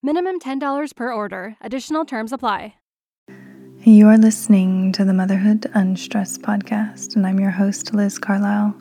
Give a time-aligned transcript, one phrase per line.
[0.00, 1.56] Minimum $10 per order.
[1.60, 2.74] Additional terms apply.
[3.82, 8.76] You are listening to the Motherhood Unstressed podcast, and I'm your host, Liz Carlisle.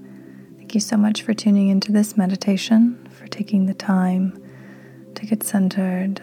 [0.58, 4.40] Thank you so much for tuning into this meditation, for taking the time
[5.16, 6.22] to get centered,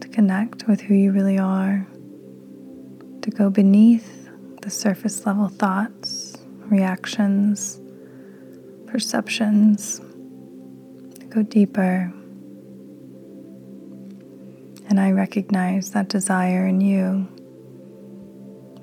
[0.00, 1.86] to connect with who you really are,
[3.22, 4.28] to go beneath
[4.62, 7.80] the surface level thoughts, reactions,
[8.86, 10.00] perceptions,
[11.20, 12.12] to go deeper.
[14.94, 17.26] And I recognize that desire in you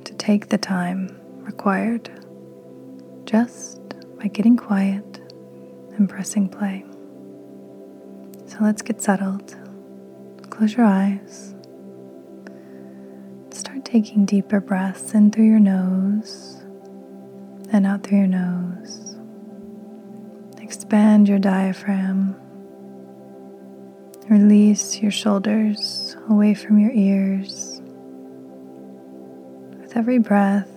[0.04, 2.12] to take the time required
[3.24, 3.80] just
[4.20, 5.22] by getting quiet
[5.96, 6.84] and pressing play.
[8.46, 9.56] So let's get settled.
[10.50, 11.56] Close your eyes.
[13.52, 16.62] Start taking deeper breaths in through your nose
[17.72, 19.16] and out through your nose.
[20.62, 22.36] Expand your diaphragm.
[24.32, 27.82] Release your shoulders away from your ears.
[29.82, 30.72] With every breath,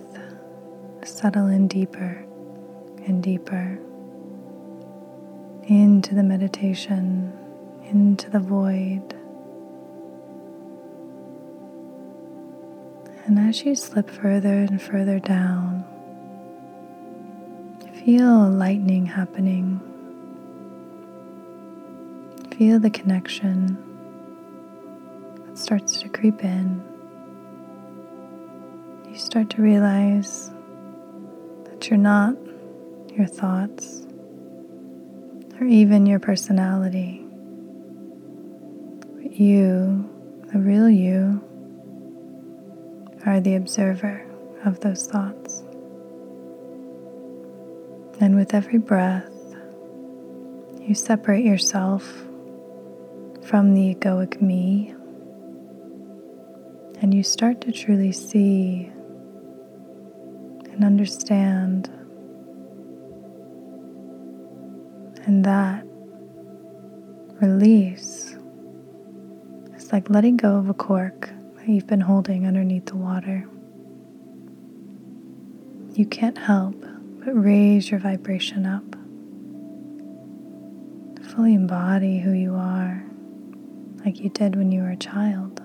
[1.05, 2.21] settle in deeper
[3.05, 3.79] and deeper
[5.67, 7.31] into the meditation,
[7.85, 9.15] into the void.
[13.25, 15.85] And as you slip further and further down,
[18.03, 19.79] feel lightning happening.
[22.57, 23.77] Feel the connection
[25.45, 26.81] that starts to creep in.
[29.09, 30.51] You start to realize
[31.65, 32.37] that you're not
[33.13, 34.07] your thoughts
[35.59, 37.25] or even your personality.
[39.15, 40.09] But you,
[40.53, 41.41] the real you,
[43.25, 44.25] are the observer
[44.63, 45.61] of those thoughts.
[48.21, 49.29] And with every breath,
[50.79, 52.25] you separate yourself
[53.45, 54.95] from the egoic me
[57.01, 58.91] and you start to truly see
[60.71, 61.87] and understand.
[65.25, 65.85] And that
[67.41, 68.35] release
[69.75, 73.47] is like letting go of a cork that you've been holding underneath the water.
[75.93, 76.83] You can't help
[77.23, 78.83] but raise your vibration up.
[81.31, 83.03] Fully embody who you are,
[84.05, 85.61] like you did when you were a child,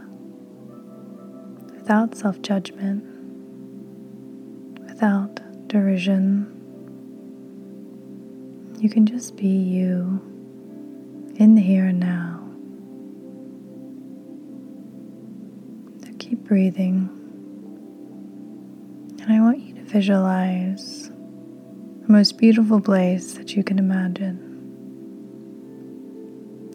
[1.74, 3.04] without self judgment,
[4.86, 6.56] without derision.
[8.78, 10.22] You can just be you
[11.36, 12.40] in the here and now.
[16.02, 17.10] So keep breathing.
[19.20, 24.46] And I want you to visualize the most beautiful place that you can imagine.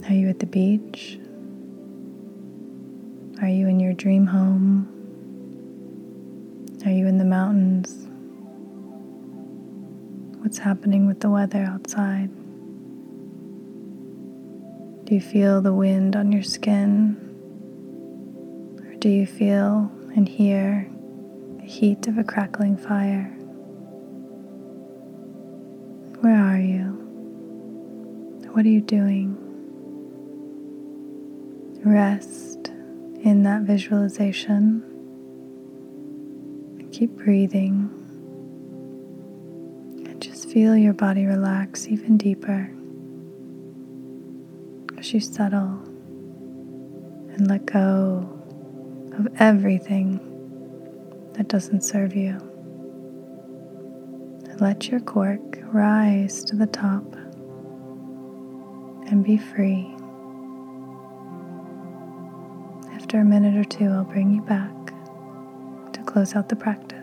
[0.07, 1.17] Are you at the beach?
[3.41, 4.87] Are you in your dream home?
[6.85, 8.07] Are you in the mountains?
[10.41, 12.29] What's happening with the weather outside?
[15.05, 17.17] Do you feel the wind on your skin?
[18.85, 20.89] Or do you feel and hear
[21.57, 23.25] the heat of a crackling fire?
[26.21, 26.93] Where are you?
[28.53, 29.35] What are you doing?
[31.83, 32.64] Rest
[33.25, 34.83] in that visualization.
[36.91, 37.89] Keep breathing.
[40.05, 42.71] And just feel your body relax even deeper
[44.99, 45.81] as you settle
[47.33, 48.29] and let go
[49.17, 50.19] of everything
[51.33, 52.39] that doesn't serve you.
[54.59, 55.41] Let your cork
[55.73, 57.03] rise to the top
[59.07, 59.94] and be free.
[63.05, 64.73] After a minute or two, I'll bring you back
[65.93, 66.94] to close out the practice.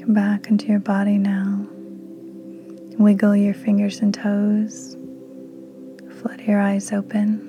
[0.00, 1.66] Come back into your body now.
[2.98, 4.96] Wiggle your fingers and toes.
[6.20, 7.46] Flutter your eyes open.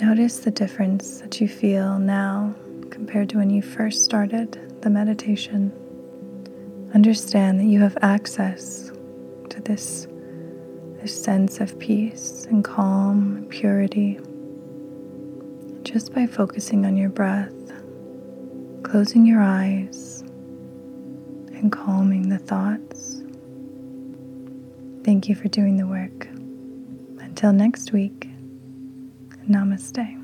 [0.00, 2.54] Notice the difference that you feel now
[2.90, 5.72] compared to when you first started the meditation.
[6.92, 8.90] Understand that you have access
[9.50, 10.08] to this,
[11.00, 14.18] this sense of peace and calm and purity
[15.84, 17.63] just by focusing on your breath,
[18.84, 20.20] closing your eyes,
[21.54, 23.22] and calming the thoughts.
[25.04, 26.26] Thank you for doing the work.
[27.20, 28.28] Until next week,
[29.48, 30.23] namaste.